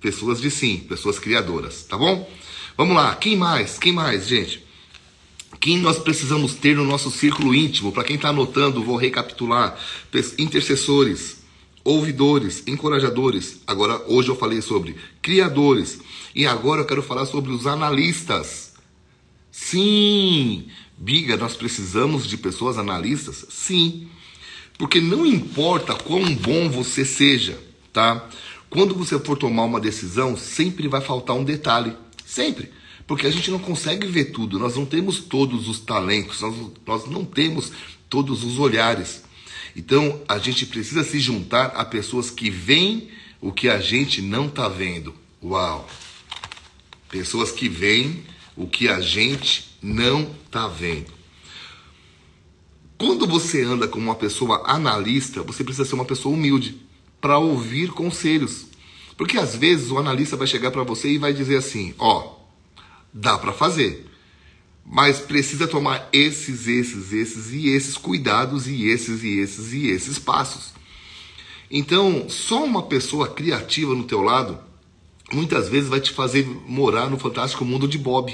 pessoas 0.00 0.40
de 0.40 0.50
sim, 0.50 0.78
pessoas 0.78 1.18
criadoras, 1.18 1.82
tá 1.82 1.98
bom? 1.98 2.28
Vamos 2.76 2.94
lá, 2.94 3.14
quem 3.14 3.36
mais? 3.36 3.78
Quem 3.78 3.92
mais, 3.92 4.28
gente? 4.28 4.64
Quem 5.58 5.78
nós 5.78 5.98
precisamos 5.98 6.54
ter 6.54 6.76
no 6.76 6.84
nosso 6.84 7.10
círculo 7.10 7.54
íntimo? 7.54 7.90
Para 7.90 8.04
quem 8.04 8.16
está 8.16 8.28
anotando, 8.28 8.84
vou 8.84 8.96
recapitular: 8.96 9.78
intercessores, 10.38 11.42
ouvidores, 11.82 12.62
encorajadores. 12.66 13.62
Agora, 13.66 14.02
hoje 14.06 14.28
eu 14.28 14.36
falei 14.36 14.60
sobre 14.60 14.96
criadores. 15.22 16.00
E 16.34 16.46
agora 16.46 16.82
eu 16.82 16.86
quero 16.86 17.02
falar 17.02 17.24
sobre 17.24 17.50
os 17.50 17.66
analistas. 17.66 18.74
Sim, 19.50 20.66
Biga, 20.98 21.36
nós 21.36 21.56
precisamos 21.56 22.26
de 22.26 22.36
pessoas 22.36 22.76
analistas? 22.76 23.46
Sim. 23.48 24.08
Porque 24.78 25.00
não 25.00 25.24
importa 25.24 25.94
quão 25.94 26.34
bom 26.34 26.68
você 26.68 27.04
seja, 27.04 27.58
tá? 27.92 28.28
Quando 28.68 28.94
você 28.94 29.18
for 29.18 29.38
tomar 29.38 29.64
uma 29.64 29.80
decisão, 29.80 30.36
sempre 30.36 30.88
vai 30.88 31.00
faltar 31.00 31.34
um 31.34 31.44
detalhe. 31.44 31.96
Sempre. 32.26 32.70
Porque 33.06 33.24
a 33.24 33.30
gente 33.30 33.52
não 33.52 33.60
consegue 33.60 34.04
ver 34.08 34.26
tudo, 34.26 34.58
nós 34.58 34.74
não 34.74 34.84
temos 34.84 35.20
todos 35.20 35.68
os 35.68 35.78
talentos, 35.78 36.40
nós, 36.40 36.54
nós 36.84 37.06
não 37.06 37.24
temos 37.24 37.70
todos 38.10 38.42
os 38.42 38.58
olhares. 38.58 39.22
Então, 39.76 40.20
a 40.26 40.36
gente 40.36 40.66
precisa 40.66 41.04
se 41.04 41.20
juntar 41.20 41.66
a 41.66 41.84
pessoas 41.84 42.28
que 42.28 42.50
veem 42.50 43.08
o 43.40 43.52
que 43.52 43.68
a 43.68 43.78
gente 43.78 44.20
não 44.20 44.48
tá 44.48 44.68
vendo. 44.68 45.14
Uau! 45.40 45.88
Pessoas 47.08 47.52
que 47.52 47.68
veem 47.68 48.24
o 48.56 48.66
que 48.66 48.88
a 48.88 49.00
gente 49.00 49.76
não 49.80 50.34
tá 50.50 50.66
vendo. 50.66 51.12
Quando 52.98 53.24
você 53.26 53.62
anda 53.62 53.86
como 53.86 54.06
uma 54.06 54.14
pessoa 54.16 54.64
analista, 54.66 55.42
você 55.42 55.62
precisa 55.62 55.88
ser 55.88 55.94
uma 55.94 56.04
pessoa 56.04 56.34
humilde 56.34 56.80
para 57.20 57.38
ouvir 57.38 57.90
conselhos. 57.90 58.66
Porque 59.16 59.38
às 59.38 59.56
vezes 59.56 59.90
o 59.90 59.98
analista 59.98 60.36
vai 60.36 60.46
chegar 60.46 60.70
para 60.70 60.82
você 60.82 61.08
e 61.10 61.18
vai 61.18 61.32
dizer 61.32 61.56
assim: 61.56 61.94
ó, 61.98 62.34
dá 63.12 63.38
para 63.38 63.52
fazer, 63.52 64.06
mas 64.84 65.20
precisa 65.20 65.66
tomar 65.66 66.08
esses, 66.12 66.68
esses, 66.68 67.12
esses 67.12 67.52
e 67.52 67.68
esses 67.68 67.96
cuidados 67.96 68.66
e 68.66 68.86
esses 68.88 69.22
e 69.22 69.38
esses 69.38 69.72
e 69.72 69.88
esses 69.88 70.18
passos. 70.18 70.74
Então, 71.70 72.28
só 72.28 72.64
uma 72.64 72.82
pessoa 72.82 73.28
criativa 73.28 73.94
no 73.94 74.04
teu 74.04 74.22
lado 74.22 74.58
muitas 75.32 75.68
vezes 75.68 75.88
vai 75.88 76.00
te 76.00 76.12
fazer 76.12 76.46
morar 76.66 77.10
no 77.10 77.18
fantástico 77.18 77.64
mundo 77.64 77.88
de 77.88 77.98
Bob. 77.98 78.32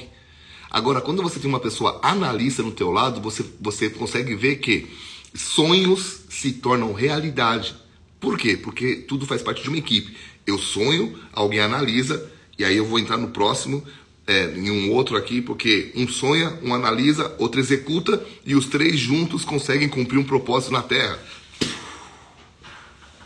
Agora, 0.70 1.00
quando 1.00 1.22
você 1.22 1.38
tem 1.38 1.48
uma 1.48 1.60
pessoa 1.60 2.00
analista 2.02 2.62
no 2.62 2.72
teu 2.72 2.90
lado, 2.90 3.20
você, 3.20 3.44
você 3.60 3.90
consegue 3.90 4.34
ver 4.34 4.56
que 4.56 4.88
sonhos 5.34 6.20
se 6.28 6.52
tornam 6.52 6.92
realidade. 6.92 7.74
Por 8.20 8.38
quê? 8.38 8.56
Porque 8.56 8.96
tudo 8.96 9.26
faz 9.26 9.42
parte 9.42 9.62
de 9.62 9.68
uma 9.68 9.78
equipe. 9.78 10.16
Eu 10.46 10.58
sonho, 10.58 11.18
alguém 11.32 11.60
analisa, 11.60 12.30
e 12.58 12.64
aí 12.64 12.76
eu 12.76 12.86
vou 12.86 12.98
entrar 12.98 13.16
no 13.16 13.28
próximo, 13.28 13.84
é, 14.26 14.52
em 14.54 14.70
um 14.70 14.90
outro 14.92 15.16
aqui, 15.16 15.40
porque 15.40 15.92
um 15.94 16.06
sonha, 16.06 16.58
um 16.62 16.74
analisa, 16.74 17.34
outro 17.38 17.60
executa, 17.60 18.24
e 18.44 18.54
os 18.54 18.66
três 18.66 18.98
juntos 18.98 19.44
conseguem 19.44 19.88
cumprir 19.88 20.18
um 20.18 20.24
propósito 20.24 20.72
na 20.72 20.82
Terra. 20.82 21.18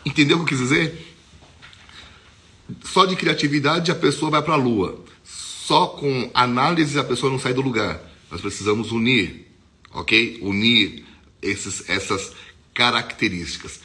Entendeu 0.05 0.37
o 0.37 0.45
que 0.45 0.53
eu 0.53 0.57
quis 0.57 0.69
dizer? 0.69 1.15
Só 2.83 3.05
de 3.05 3.15
criatividade 3.15 3.91
a 3.91 3.95
pessoa 3.95 4.31
vai 4.31 4.41
para 4.41 4.53
a 4.53 4.57
Lua. 4.57 5.03
Só 5.23 5.87
com 5.87 6.31
análise 6.33 6.97
a 6.97 7.03
pessoa 7.03 7.31
não 7.31 7.39
sai 7.39 7.53
do 7.53 7.61
lugar. 7.61 8.01
Nós 8.31 8.41
precisamos 8.41 8.91
unir, 8.91 9.47
ok? 9.91 10.39
Unir 10.41 11.03
esses, 11.41 11.89
essas 11.89 12.33
características. 12.73 13.81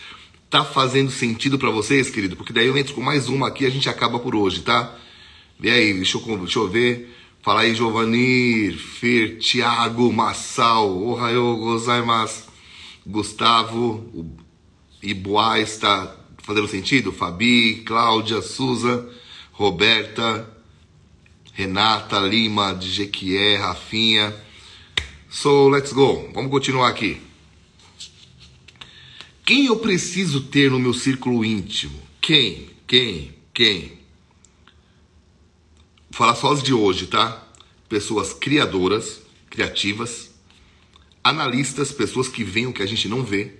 Tá 0.53 0.67
fazendo 0.67 1.11
sentido 1.11 1.59
para 1.59 1.71
vocês, 1.71 2.11
querido? 2.11 2.37
Porque 2.37 2.53
daí 2.53 2.67
eu 2.67 2.77
entro 2.77 2.93
com 2.93 3.01
mais 3.01 3.27
uma 3.27 3.49
aqui 3.49 3.65
e 3.65 3.67
a 3.67 3.71
gente 3.71 3.89
acaba 3.89 4.19
por 4.19 4.37
hoje, 4.37 4.61
tá? 4.61 4.95
E 5.59 5.71
aí, 5.71 5.95
deixa 5.95 6.19
eu, 6.19 6.37
deixa 6.37 6.59
eu 6.59 6.69
ver. 6.69 7.11
Fala 7.41 7.63
aí, 7.63 7.75
Giovanni, 7.75 8.71
Fer, 8.75 9.39
Thiago, 9.39 10.13
Massal, 10.13 10.95
Ohayou 10.95 11.57
gozaimasu, 11.57 12.49
Gustavo, 13.07 14.07
Iboá 15.03 15.59
está 15.59 16.15
fazendo 16.43 16.69
sentido? 16.69 17.13
Fabi, 17.13 17.77
Cláudia, 17.87 18.43
Suza, 18.43 19.09
Roberta, 19.53 20.47
Renata, 21.55 22.19
Lima, 22.19 22.75
de 22.75 22.91
Jequié, 22.91 23.57
Rafinha. 23.57 24.37
So, 25.31 25.71
let's 25.71 25.95
go. 25.95 26.29
Vamos 26.35 26.51
continuar 26.51 26.91
aqui. 26.91 27.32
Quem 29.45 29.67
eu 29.67 29.77
preciso 29.77 30.43
ter 30.43 30.71
no 30.71 30.79
meu 30.79 30.95
círculo 30.95 31.45
íntimo? 31.45 32.01
Quem? 32.21 32.71
Quem? 32.87 33.35
Quem? 33.53 33.99
Vou 36.11 36.19
falar 36.19 36.37
só 36.37 36.53
as 36.53 36.63
de 36.63 36.73
hoje, 36.73 37.07
tá? 37.07 37.43
Pessoas 37.89 38.33
criadoras, 38.33 39.21
criativas, 39.51 40.31
analistas, 41.25 41.91
pessoas 41.91 42.29
que 42.29 42.45
veem 42.45 42.67
o 42.67 42.73
que 42.73 42.83
a 42.83 42.87
gente 42.87 43.09
não 43.09 43.25
vê, 43.25 43.55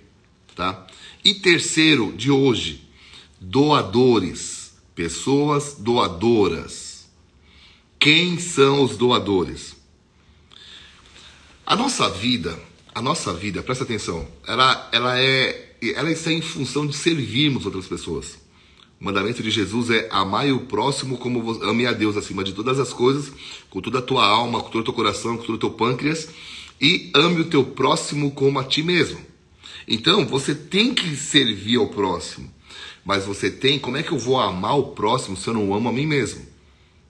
tá? 0.55 0.87
E 1.23 1.35
terceiro, 1.35 2.13
de 2.13 2.31
hoje, 2.31 2.87
doadores, 3.39 4.73
pessoas 4.95 5.75
doadoras. 5.77 7.09
Quem 7.99 8.39
são 8.39 8.83
os 8.83 8.95
doadores? 8.95 9.75
A 11.65 11.75
nossa 11.75 12.09
vida, 12.09 12.57
a 12.93 13.01
nossa 13.01 13.33
vida, 13.33 13.63
presta 13.63 13.83
atenção, 13.83 14.27
ela, 14.45 14.89
ela 14.91 15.19
é 15.19 15.72
ela 15.91 16.11
está 16.11 16.31
em 16.31 16.41
função 16.41 16.87
de 16.87 16.95
servirmos 16.95 17.65
outras 17.65 17.87
pessoas. 17.87 18.37
O 18.99 19.05
mandamento 19.05 19.43
de 19.43 19.51
Jesus 19.51 19.89
é 19.89 20.07
amar 20.09 20.49
o 20.51 20.61
próximo 20.61 21.17
como 21.17 21.51
ame 21.63 21.85
a 21.85 21.91
Deus 21.91 22.15
acima 22.15 22.43
de 22.43 22.53
todas 22.53 22.79
as 22.79 22.93
coisas, 22.93 23.31
com 23.69 23.81
toda 23.81 23.99
a 23.99 24.01
tua 24.01 24.25
alma, 24.25 24.61
com 24.61 24.69
todo 24.69 24.81
o 24.81 24.85
teu 24.85 24.93
coração, 24.93 25.35
com 25.35 25.43
todo 25.43 25.55
o 25.55 25.59
teu 25.59 25.71
pâncreas, 25.71 26.29
e 26.79 27.11
ame 27.13 27.41
o 27.41 27.45
teu 27.45 27.65
próximo 27.65 28.31
como 28.31 28.59
a 28.59 28.63
ti 28.63 28.81
mesmo. 28.81 29.19
Então, 29.87 30.25
você 30.25 30.55
tem 30.55 30.93
que 30.93 31.15
servir 31.15 31.77
ao 31.77 31.87
próximo. 31.87 32.49
Mas 33.03 33.25
você 33.25 33.51
tem, 33.51 33.77
como 33.77 33.97
é 33.97 34.03
que 34.03 34.11
eu 34.11 34.17
vou 34.17 34.39
amar 34.39 34.77
o 34.77 34.91
próximo 34.91 35.35
se 35.35 35.47
eu 35.47 35.53
não 35.53 35.73
amo 35.73 35.89
a 35.89 35.91
mim 35.91 36.05
mesmo? 36.05 36.45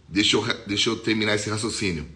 Deixa 0.10 0.38
eu, 0.38 0.44
deixa 0.65 0.89
eu 0.89 0.96
terminar 0.96 1.36
esse 1.36 1.50
raciocínio. 1.50 2.08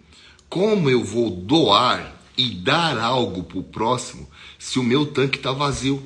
Como 0.49 0.89
eu 0.89 1.03
vou 1.03 1.29
doar 1.29 2.19
e 2.37 2.49
dar 2.49 2.97
algo 2.97 3.43
para 3.43 3.59
o 3.59 3.63
próximo 3.63 4.27
se 4.57 4.79
o 4.79 4.83
meu 4.83 5.05
tanque 5.05 5.37
está 5.37 5.51
vazio? 5.51 6.03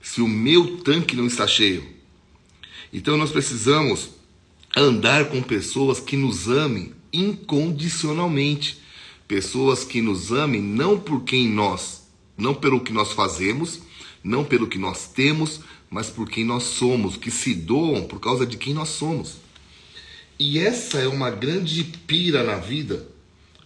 Se 0.00 0.20
o 0.20 0.28
meu 0.28 0.78
tanque 0.78 1.16
não 1.16 1.26
está 1.26 1.46
cheio. 1.46 1.84
Então 2.92 3.16
nós 3.16 3.30
precisamos 3.30 4.10
andar 4.76 5.26
com 5.26 5.42
pessoas 5.42 6.00
que 6.00 6.16
nos 6.16 6.48
amem 6.48 6.92
incondicionalmente, 7.12 8.80
pessoas 9.26 9.84
que 9.84 10.00
nos 10.00 10.32
amem 10.32 10.60
não 10.60 10.98
por 10.98 11.22
quem 11.22 11.48
nós, 11.48 12.02
não 12.36 12.54
pelo 12.54 12.80
que 12.80 12.92
nós 12.92 13.12
fazemos, 13.12 13.80
não 14.22 14.44
pelo 14.44 14.66
que 14.66 14.78
nós 14.78 15.08
temos, 15.08 15.60
mas 15.88 16.08
por 16.08 16.28
quem 16.28 16.44
nós 16.44 16.64
somos, 16.64 17.16
que 17.16 17.30
se 17.30 17.54
doam 17.54 18.04
por 18.04 18.20
causa 18.20 18.46
de 18.46 18.56
quem 18.56 18.72
nós 18.72 18.90
somos. 18.90 19.36
E 20.38 20.58
essa 20.58 20.98
é 20.98 21.08
uma 21.08 21.30
grande 21.30 21.84
pira 22.06 22.42
na 22.42 22.56
vida, 22.56 23.06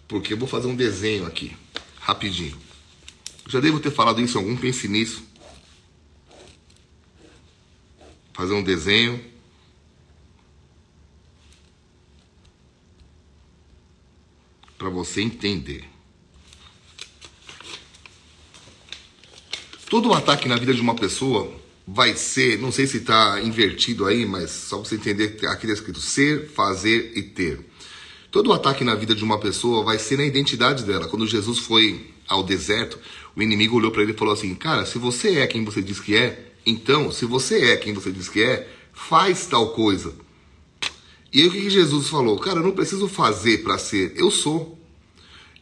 porque 0.07 0.33
eu 0.33 0.37
vou 0.37 0.47
fazer 0.47 0.67
um 0.67 0.75
desenho 0.75 1.25
aqui, 1.25 1.55
rapidinho. 1.99 2.57
Já 3.47 3.59
devo 3.59 3.79
ter 3.79 3.91
falado 3.91 4.19
isso 4.21 4.37
algum 4.37 4.57
pense 4.57 4.87
nisso. 4.87 5.23
Fazer 8.35 8.53
um 8.53 8.61
desenho. 8.61 9.19
Para 14.77 14.89
você 14.89 15.21
entender. 15.21 15.85
Todo 19.89 20.13
ataque 20.13 20.49
na 20.49 20.57
vida 20.57 20.73
de 20.73 20.81
uma 20.81 20.95
pessoa 20.95 21.51
vai 21.87 22.15
ser, 22.15 22.59
não 22.59 22.71
sei 22.71 22.85
se 22.85 22.97
está 22.97 23.39
invertido 23.41 24.05
aí, 24.05 24.25
mas 24.25 24.51
só 24.51 24.77
para 24.77 24.89
você 24.89 24.95
entender, 24.95 25.37
aqui 25.47 25.65
está 25.65 25.73
escrito 25.73 26.01
ser, 26.01 26.49
fazer 26.49 27.13
e 27.15 27.23
ter. 27.23 27.65
Todo 28.29 28.51
ataque 28.51 28.83
na 28.83 28.95
vida 28.95 29.15
de 29.15 29.23
uma 29.23 29.39
pessoa 29.39 29.83
vai 29.83 29.97
ser 29.97 30.17
na 30.17 30.25
identidade 30.25 30.83
dela. 30.83 31.07
Quando 31.07 31.25
Jesus 31.25 31.59
foi 31.59 32.13
ao 32.27 32.43
deserto, 32.43 32.99
o 33.33 33.41
inimigo 33.41 33.77
olhou 33.77 33.91
para 33.91 34.01
ele 34.01 34.11
e 34.11 34.17
falou 34.17 34.33
assim: 34.33 34.53
Cara, 34.55 34.85
se 34.85 34.97
você 34.97 35.39
é 35.39 35.47
quem 35.47 35.63
você 35.63 35.81
diz 35.81 36.01
que 36.01 36.15
é, 36.17 36.54
então, 36.65 37.11
se 37.11 37.25
você 37.25 37.71
é 37.71 37.77
quem 37.77 37.93
você 37.93 38.11
diz 38.11 38.27
que 38.27 38.41
é, 38.41 38.67
faz 38.93 39.45
tal 39.45 39.69
coisa. 39.69 40.13
E 41.31 41.41
aí 41.41 41.47
o 41.47 41.51
que 41.51 41.69
Jesus 41.69 42.07
falou? 42.07 42.39
Cara, 42.39 42.59
eu 42.59 42.63
não 42.63 42.71
preciso 42.71 43.07
fazer 43.07 43.59
para 43.59 43.77
ser, 43.77 44.13
eu 44.15 44.31
sou. 44.31 44.79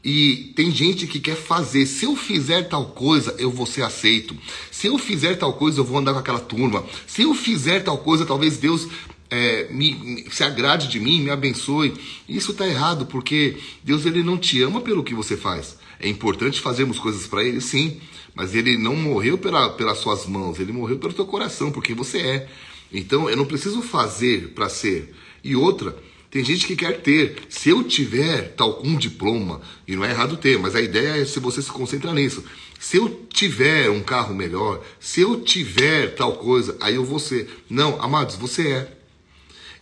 E 0.04 0.52
tem 0.56 0.70
gente 0.70 1.08
que 1.08 1.20
quer 1.20 1.36
fazer. 1.36 1.86
Se 1.86 2.06
eu 2.06 2.16
fizer 2.16 2.64
tal 2.64 2.88
coisa, 2.88 3.34
eu 3.40 3.50
vou 3.50 3.66
ser 3.66 3.84
aceito. 3.84 4.36
Se 4.70 4.88
eu 4.88 4.98
fizer 4.98 5.36
tal 5.36 5.54
coisa, 5.54 5.80
eu 5.80 5.86
vou 5.86 5.98
andar 5.98 6.14
com 6.14 6.20
aquela 6.20 6.42
turma. 6.42 6.86
Se 7.08 7.22
eu 7.22 7.34
fizer 7.34 7.80
tal 7.80 7.98
coisa, 7.98 8.26
talvez 8.26 8.58
Deus 8.58 8.88
é, 9.34 9.68
me, 9.72 9.96
me, 9.96 10.30
se 10.30 10.44
agrade 10.44 10.88
de 10.88 11.00
mim, 11.00 11.22
me 11.22 11.32
abençoe. 11.32 11.94
Isso 12.30 12.52
está 12.52 12.68
errado, 12.68 13.08
porque 13.08 13.58
Deus 13.84 14.06
ele 14.06 14.22
não 14.22 14.38
te 14.38 14.62
ama 14.62 14.80
pelo 14.80 15.04
que 15.04 15.16
você 15.16 15.36
faz. 15.36 15.78
É 16.00 16.08
importante 16.08 16.62
fazermos 16.62 17.00
coisas 17.00 17.26
para 17.26 17.44
Ele, 17.44 17.60
sim, 17.60 18.00
mas 18.36 18.54
Ele 18.54 18.78
não 18.78 18.96
morreu 18.96 19.38
pela, 19.38 19.70
pelas 19.72 19.98
suas 19.98 20.28
mãos, 20.28 20.60
Ele 20.60 20.72
morreu 20.72 21.00
pelo 21.00 21.14
teu 21.14 21.26
coração, 21.26 21.72
porque 21.72 21.96
você 21.96 22.20
é. 22.20 22.48
Então 22.92 23.28
eu 23.28 23.36
não 23.36 23.46
preciso 23.46 23.82
fazer 23.82 24.50
para 24.50 24.70
ser. 24.70 25.16
E 25.44 25.56
outra, 25.56 25.98
tem 26.30 26.44
gente 26.46 26.68
que 26.68 26.76
quer 26.76 27.02
ter. 27.02 27.38
Se 27.50 27.70
eu 27.70 27.84
tiver 27.84 28.54
tal 28.56 28.82
um 28.84 28.96
diploma, 28.98 29.62
e 29.88 29.96
não 29.96 30.06
é 30.06 30.12
errado 30.12 30.38
ter, 30.38 30.60
mas 30.60 30.76
a 30.76 30.82
ideia 30.82 31.22
é 31.22 31.26
se 31.26 31.40
você 31.40 31.62
se 31.62 31.72
concentra 31.72 32.14
nisso. 32.14 32.44
Se 32.80 32.98
eu 32.98 33.28
tiver 33.32 33.90
um 33.90 34.04
carro 34.04 34.36
melhor, 34.36 34.84
se 35.00 35.22
eu 35.22 35.42
tiver 35.42 36.14
tal 36.16 36.34
coisa, 36.34 36.78
aí 36.80 36.96
eu 36.96 37.04
vou 37.04 37.18
ser. 37.18 37.50
Não, 37.70 38.00
amados, 38.00 38.36
você 38.36 38.68
é. 38.68 39.03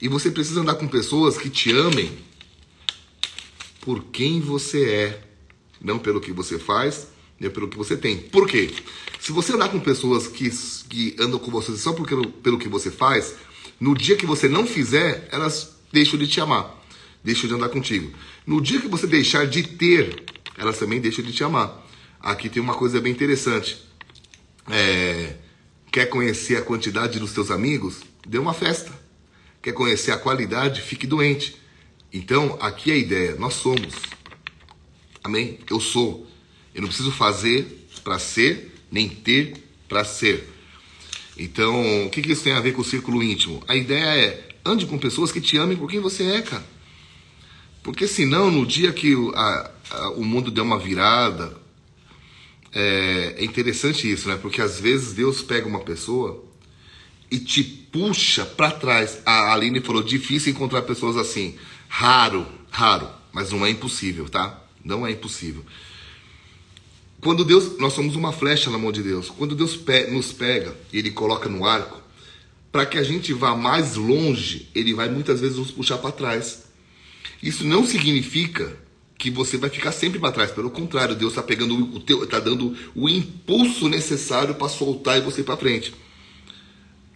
E 0.02 0.08
você 0.08 0.32
precisa 0.32 0.62
andar 0.62 0.76
com 0.76 0.88
pessoas 0.88 1.38
que 1.38 1.50
te 1.50 1.72
amem 1.72 2.12
por 3.82 4.04
quem 4.06 4.40
você 4.40 4.90
é 4.90 5.24
não 5.84 5.98
pelo 5.98 6.22
que 6.22 6.32
você 6.32 6.60
faz, 6.60 7.08
nem 7.40 7.50
pelo 7.50 7.68
que 7.68 7.78
você 7.78 7.98
tem. 7.98 8.18
Por 8.18 8.48
quê? 8.48 8.72
Se 9.20 9.32
você 9.32 9.54
andar 9.54 9.70
com 9.70 9.80
pessoas 9.80 10.28
que, 10.28 10.50
que 10.88 11.16
andam 11.20 11.40
com 11.40 11.52
você 11.52 11.76
só 11.76 11.94
porque, 11.94 12.16
pelo 12.44 12.60
que 12.60 12.70
você 12.70 12.92
faz, 12.92 13.36
no 13.80 13.96
dia 13.96 14.16
que 14.16 14.26
você 14.26 14.48
não 14.48 14.68
fizer, 14.68 15.28
elas 15.32 15.76
deixam 15.92 16.20
de 16.20 16.28
te 16.28 16.40
amar, 16.40 16.80
deixam 17.24 17.48
de 17.48 17.56
andar 17.56 17.70
contigo. 17.70 18.12
No 18.46 18.62
dia 18.62 18.80
que 18.80 18.88
você 18.88 19.08
deixar 19.08 19.48
de 19.48 19.64
ter, 19.64 20.24
elas 20.58 20.78
também 20.78 21.02
deixam 21.02 21.26
de 21.26 21.34
te 21.34 21.44
amar. 21.44 21.84
Aqui 22.20 22.48
tem 22.50 22.62
uma 22.62 22.76
coisa 22.76 23.02
bem 23.02 23.12
interessante. 23.12 23.84
É, 24.70 25.36
quer 25.92 26.06
conhecer 26.06 26.58
a 26.58 26.62
quantidade 26.62 27.20
dos 27.20 27.34
teus 27.34 27.50
amigos? 27.50 28.02
Dê 28.28 28.38
uma 28.38 28.54
festa. 28.54 29.01
Quer 29.62 29.74
conhecer 29.74 30.12
a 30.12 30.18
qualidade, 30.18 30.82
fique 30.82 31.06
doente. 31.06 31.56
Então, 32.12 32.58
aqui 32.60 32.92
é 32.92 32.96
a 32.96 32.98
ideia, 32.98 33.36
nós 33.36 33.54
somos. 33.54 33.94
Amém? 35.24 35.60
Eu 35.70 35.80
sou. 35.80 36.28
Eu 36.74 36.82
não 36.82 36.88
preciso 36.88 37.12
fazer 37.12 37.88
para 38.04 38.18
ser, 38.18 38.74
nem 38.92 39.08
ter 39.08 39.54
para 39.88 40.04
ser. 40.04 40.48
Então, 41.38 42.06
o 42.06 42.10
que, 42.10 42.22
que 42.22 42.32
isso 42.32 42.44
tem 42.44 42.54
a 42.54 42.60
ver 42.60 42.74
com 42.74 42.82
o 42.82 42.86
círculo 42.86 43.24
íntimo? 43.24 43.64
A 43.68 43.76
ideia 43.76 44.26
é, 44.26 44.50
ande 44.66 44.86
com 44.86 44.98
pessoas 44.98 45.32
que 45.32 45.40
te 45.40 45.58
amem 45.58 45.78
por 45.78 45.90
quem 45.90 46.00
você 46.00 46.24
é, 46.24 46.42
cara. 46.42 46.66
Porque 47.84 48.08
senão, 48.08 48.52
no 48.52 48.66
dia 48.66 48.92
que 48.92 49.16
a, 49.34 49.72
a, 49.90 50.10
o 50.12 50.24
mundo 50.24 50.52
der 50.52 50.62
uma 50.62 50.78
virada, 50.78 51.58
é, 52.74 53.36
é 53.38 53.44
interessante 53.44 54.12
isso, 54.12 54.28
né? 54.28 54.38
Porque 54.42 54.62
às 54.62 54.80
vezes 54.80 55.14
Deus 55.14 55.42
pega 55.42 55.68
uma 55.68 55.80
pessoa 55.80 56.44
e 57.32 57.40
te 57.40 57.64
puxa 57.64 58.46
para 58.46 58.72
trás. 58.72 59.20
A 59.26 59.54
Aline 59.54 59.80
falou: 59.80 60.04
difícil 60.04 60.52
encontrar 60.52 60.82
pessoas 60.82 61.16
assim. 61.16 61.56
Raro, 61.88 62.46
raro, 62.70 63.10
mas 63.32 63.52
não 63.52 63.66
é 63.66 63.70
impossível, 63.70 64.28
tá? 64.30 64.62
Não 64.84 65.08
é 65.08 65.12
impossível. 65.12 65.66
Quando 67.22 67.46
Deus, 67.46 67.78
nós 67.78 67.94
somos 67.94 68.16
uma 68.16 68.34
flecha 68.34 68.70
na 68.70 68.78
mão 68.78 68.92
de 68.92 69.02
Deus. 69.02 69.30
Quando 69.30 69.56
Deus 69.56 69.80
nos 70.12 70.34
pega 70.34 70.76
e 70.92 70.98
Ele 70.98 71.12
coloca 71.12 71.48
no 71.48 71.66
arco, 71.66 72.02
para 72.72 72.86
que 72.86 72.98
a 72.98 73.04
gente 73.04 73.32
vá 73.32 73.56
mais 73.56 73.96
longe, 73.96 74.70
Ele 74.74 74.94
vai 74.94 75.08
muitas 75.08 75.40
vezes 75.40 75.58
nos 75.58 75.72
puxar 75.72 76.00
para 76.00 76.12
trás. 76.12 76.64
Isso 77.42 77.64
não 77.64 77.86
significa 77.86 78.76
que 79.18 79.30
você 79.30 79.56
vai 79.56 79.70
ficar 79.70 79.92
sempre 79.92 80.20
para 80.20 80.32
trás. 80.32 80.52
Pelo 80.52 80.72
contrário, 80.72 81.16
Deus 81.16 81.34
está 81.34 81.44
pegando 81.44 81.76
o 81.76 82.00
teu, 82.00 82.24
está 82.24 82.40
dando 82.40 82.76
o 82.96 83.08
impulso 83.08 83.88
necessário 83.88 84.56
para 84.56 84.68
soltar 84.68 85.20
e 85.20 85.22
você 85.22 85.44
para 85.44 85.58
frente. 85.58 85.94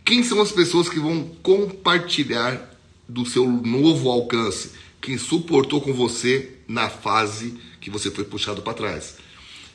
Quem 0.06 0.24
são 0.24 0.40
as 0.40 0.52
pessoas 0.52 0.88
que 0.88 1.00
vão 1.00 1.28
compartilhar 1.42 2.78
do 3.10 3.26
seu 3.26 3.48
novo 3.48 4.10
alcance? 4.10 4.72
Quem 5.02 5.18
suportou 5.18 5.82
com 5.82 5.92
você 5.94 6.60
na 6.68 6.90
fase 6.90 7.60
que 7.82 7.90
você 7.90 8.10
foi 8.10 8.24
puxado 8.24 8.62
para 8.62 8.74
trás. 8.74 9.18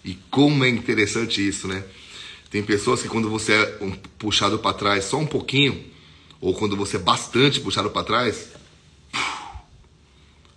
E 0.04 0.14
como 0.30 0.64
é 0.64 0.68
interessante 0.68 1.46
isso, 1.46 1.68
né? 1.68 1.84
Tem 2.50 2.62
pessoas 2.62 3.02
que 3.02 3.08
quando 3.08 3.28
você 3.28 3.52
é 3.52 3.78
puxado 4.18 4.58
para 4.58 4.72
trás 4.72 5.04
só 5.04 5.18
um 5.18 5.26
pouquinho, 5.26 5.84
ou 6.40 6.54
quando 6.54 6.76
você 6.76 6.96
é 6.96 7.00
bastante 7.00 7.60
puxado 7.60 7.90
para 7.90 8.02
trás, 8.02 8.48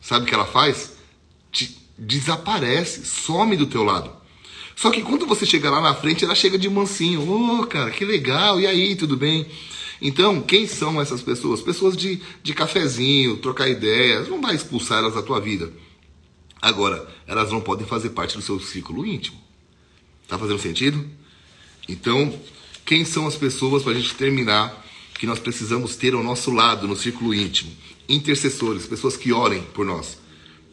sabe 0.02 0.26
o 0.26 0.28
que 0.28 0.34
ela 0.34 0.46
faz? 0.46 0.94
Te 1.52 1.78
desaparece, 1.98 3.06
some 3.06 3.56
do 3.56 3.68
teu 3.68 3.84
lado. 3.84 4.23
Só 4.76 4.90
que 4.92 5.02
quando 5.02 5.26
você 5.26 5.46
chega 5.46 5.70
lá 5.70 5.82
na 5.82 5.94
frente, 5.94 6.26
ela 6.26 6.36
chega 6.36 6.58
de 6.58 6.70
mansinho. 6.70 7.22
Ô, 7.22 7.62
oh, 7.62 7.68
cara, 7.68 7.92
que 7.92 8.04
legal, 8.04 8.60
e 8.60 8.68
aí, 8.68 8.96
tudo 8.96 9.16
bem? 9.16 9.46
Então, 10.02 10.42
quem 10.42 10.68
são 10.68 11.00
essas 11.02 11.22
pessoas? 11.22 11.62
Pessoas 11.62 11.96
de, 11.96 12.22
de 12.42 12.54
cafezinho, 12.54 13.38
trocar 13.38 13.70
ideias, 13.70 14.28
não 14.28 14.42
vai 14.42 14.56
expulsar 14.56 15.00
elas 15.00 15.14
da 15.14 15.22
tua 15.22 15.40
vida. 15.40 15.72
Agora, 16.62 17.08
elas 17.28 17.52
não 17.52 17.62
podem 17.62 17.86
fazer 17.86 18.10
parte 18.10 18.36
do 18.36 18.42
seu 18.42 18.60
círculo 18.60 19.06
íntimo. 19.06 19.38
Tá 20.28 20.38
fazendo 20.38 20.60
sentido? 20.60 21.06
Então, 21.88 22.38
quem 22.86 23.06
são 23.06 23.28
as 23.28 23.36
pessoas 23.36 23.84
para 23.84 23.94
a 23.94 23.96
gente 23.96 24.16
terminar 24.16 24.86
que 25.18 25.26
nós 25.26 25.40
precisamos 25.40 25.96
ter 25.96 26.14
ao 26.14 26.24
nosso 26.24 26.52
lado 26.52 26.88
no 26.88 26.96
círculo 26.96 27.34
íntimo? 27.34 27.72
Intercessores, 28.08 28.86
pessoas 28.86 29.16
que 29.16 29.32
orem 29.32 29.62
por 29.74 29.86
nós. 29.86 30.18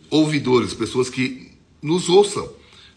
Ouvidores, 0.09 0.75
pessoas 0.75 1.09
que 1.09 1.53
nos 1.81 2.09
ouçam. 2.09 2.49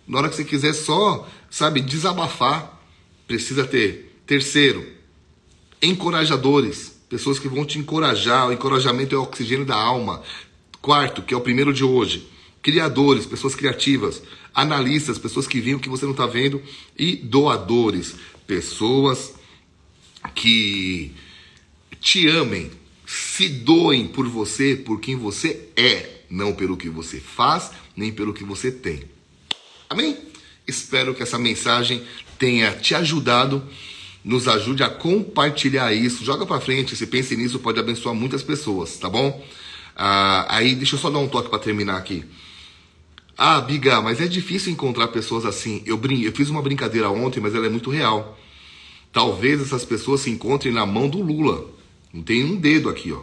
Na 0.07 0.19
hora 0.19 0.29
que 0.29 0.35
você 0.35 0.43
quiser 0.43 0.73
só, 0.73 1.27
sabe, 1.49 1.81
desabafar, 1.81 2.81
precisa 3.27 3.65
ter. 3.65 4.19
Terceiro, 4.25 4.85
encorajadores, 5.81 6.95
pessoas 7.09 7.39
que 7.39 7.47
vão 7.47 7.65
te 7.65 7.79
encorajar. 7.79 8.47
O 8.47 8.53
encorajamento 8.53 9.15
é 9.15 9.17
o 9.17 9.23
oxigênio 9.23 9.65
da 9.65 9.75
alma. 9.75 10.21
Quarto, 10.81 11.21
que 11.21 11.33
é 11.33 11.37
o 11.37 11.41
primeiro 11.41 11.73
de 11.73 11.83
hoje, 11.83 12.27
criadores, 12.61 13.25
pessoas 13.25 13.55
criativas, 13.55 14.21
analistas, 14.53 15.17
pessoas 15.17 15.47
que 15.47 15.61
veem 15.61 15.75
o 15.75 15.79
que 15.79 15.89
você 15.89 16.05
não 16.05 16.11
está 16.11 16.25
vendo, 16.25 16.61
e 16.97 17.15
doadores, 17.15 18.15
pessoas 18.45 19.33
que 20.35 21.13
te 21.99 22.27
amem, 22.27 22.69
se 23.05 23.47
doem 23.47 24.07
por 24.07 24.27
você, 24.27 24.75
por 24.75 24.99
quem 24.99 25.15
você 25.15 25.69
é, 25.75 26.23
não 26.29 26.53
pelo 26.53 26.75
que 26.75 26.89
você 26.89 27.19
faz, 27.19 27.71
nem 27.95 28.11
pelo 28.11 28.33
que 28.33 28.43
você 28.43 28.71
tem. 28.71 29.12
Amém? 29.93 30.17
Espero 30.67 31.13
que 31.13 31.21
essa 31.21 31.37
mensagem 31.37 32.03
tenha 32.39 32.71
te 32.71 32.95
ajudado. 32.95 33.63
Nos 34.25 34.47
ajude 34.47 34.81
a 34.81 34.89
compartilhar 34.89 35.93
isso. 35.93 36.25
Joga 36.25 36.45
para 36.45 36.59
frente. 36.59 36.95
Se 36.95 37.05
pense 37.05 37.35
nisso, 37.35 37.59
pode 37.59 37.79
abençoar 37.79 38.15
muitas 38.15 38.41
pessoas, 38.41 38.97
tá 38.97 39.07
bom? 39.07 39.45
Ah, 39.95 40.47
aí, 40.49 40.73
deixa 40.73 40.95
eu 40.95 40.99
só 40.99 41.11
dar 41.11 41.19
um 41.19 41.27
toque 41.27 41.49
para 41.49 41.59
terminar 41.59 41.97
aqui. 41.97 42.25
Ah, 43.37 43.61
Biga, 43.61 44.01
mas 44.01 44.19
é 44.19 44.27
difícil 44.27 44.71
encontrar 44.71 45.09
pessoas 45.09 45.45
assim. 45.45 45.83
Eu, 45.85 45.97
brin... 45.97 46.21
eu 46.21 46.31
fiz 46.31 46.49
uma 46.49 46.61
brincadeira 46.61 47.09
ontem, 47.11 47.39
mas 47.39 47.53
ela 47.53 47.67
é 47.67 47.69
muito 47.69 47.91
real. 47.91 48.39
Talvez 49.11 49.61
essas 49.61 49.85
pessoas 49.85 50.21
se 50.21 50.31
encontrem 50.31 50.73
na 50.73 50.87
mão 50.87 51.07
do 51.07 51.21
Lula. 51.21 51.69
Não 52.11 52.23
tem 52.23 52.43
um 52.43 52.55
dedo 52.55 52.89
aqui, 52.89 53.11
ó. 53.11 53.21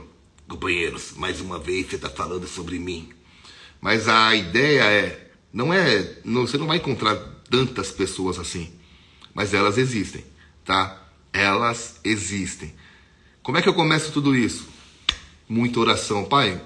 Companheiros, 0.48 1.14
mais 1.16 1.40
uma 1.40 1.58
vez 1.58 1.86
você 1.86 1.96
está 1.96 2.08
falando 2.08 2.46
sobre 2.46 2.78
mim. 2.78 3.08
Mas 3.80 4.08
a 4.08 4.34
ideia 4.36 4.82
é, 4.82 5.29
não 5.52 5.72
é, 5.72 6.18
não, 6.24 6.46
você 6.46 6.56
não 6.56 6.66
vai 6.66 6.76
encontrar 6.76 7.16
tantas 7.48 7.90
pessoas 7.90 8.38
assim, 8.38 8.72
mas 9.34 9.52
elas 9.52 9.78
existem, 9.78 10.24
tá? 10.64 11.08
Elas 11.32 12.00
existem. 12.04 12.72
Como 13.42 13.58
é 13.58 13.62
que 13.62 13.68
eu 13.68 13.74
começo 13.74 14.12
tudo 14.12 14.36
isso? 14.36 14.68
Muita 15.48 15.80
oração, 15.80 16.24
pai. 16.24 16.60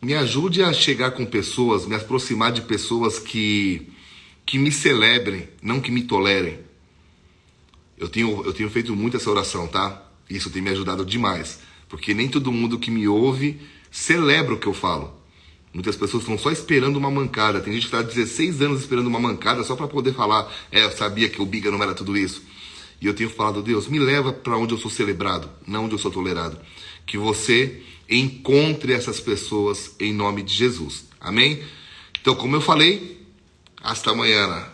Me 0.00 0.14
ajude 0.14 0.62
a 0.62 0.72
chegar 0.72 1.10
com 1.10 1.26
pessoas, 1.26 1.84
me 1.84 1.94
aproximar 1.94 2.52
de 2.52 2.62
pessoas 2.62 3.18
que, 3.18 3.92
que 4.46 4.58
me 4.58 4.72
celebrem, 4.72 5.48
não 5.62 5.80
que 5.80 5.90
me 5.90 6.02
tolerem. 6.02 6.58
Eu 7.98 8.08
tenho, 8.08 8.42
eu 8.46 8.54
tenho 8.54 8.70
feito 8.70 8.96
muito 8.96 9.18
essa 9.18 9.30
oração, 9.30 9.68
tá? 9.68 10.02
Isso 10.28 10.48
tem 10.48 10.62
me 10.62 10.70
ajudado 10.70 11.04
demais. 11.04 11.60
Porque 11.86 12.14
nem 12.14 12.28
todo 12.28 12.50
mundo 12.50 12.78
que 12.78 12.90
me 12.90 13.06
ouve 13.06 13.60
celebra 13.90 14.54
o 14.54 14.58
que 14.58 14.66
eu 14.66 14.72
falo. 14.72 15.19
Muitas 15.72 15.94
pessoas 15.96 16.24
estão 16.24 16.36
só 16.36 16.50
esperando 16.50 16.96
uma 16.96 17.10
mancada. 17.10 17.60
Tem 17.60 17.72
gente 17.72 17.88
que 17.88 17.94
está 17.94 18.02
16 18.02 18.60
anos 18.60 18.80
esperando 18.80 19.06
uma 19.06 19.20
mancada 19.20 19.62
só 19.62 19.76
para 19.76 19.86
poder 19.86 20.12
falar: 20.12 20.52
é, 20.72 20.84
eu 20.84 20.90
sabia 20.92 21.28
que 21.28 21.40
o 21.40 21.46
Biga 21.46 21.70
não 21.70 21.82
era 21.82 21.94
tudo 21.94 22.16
isso. 22.16 22.42
E 23.00 23.06
eu 23.06 23.14
tenho 23.14 23.30
falado: 23.30 23.62
Deus, 23.62 23.86
me 23.86 23.98
leva 23.98 24.32
para 24.32 24.56
onde 24.56 24.74
eu 24.74 24.78
sou 24.78 24.90
celebrado, 24.90 25.48
não 25.66 25.84
onde 25.84 25.94
eu 25.94 25.98
sou 25.98 26.10
tolerado. 26.10 26.58
Que 27.06 27.16
você 27.16 27.82
encontre 28.08 28.92
essas 28.92 29.20
pessoas 29.20 29.94
em 30.00 30.12
nome 30.12 30.42
de 30.42 30.52
Jesus. 30.52 31.08
Amém? 31.20 31.62
Então, 32.20 32.34
como 32.34 32.56
eu 32.56 32.60
falei, 32.60 33.24
hasta 33.80 34.10
amanhã. 34.10 34.66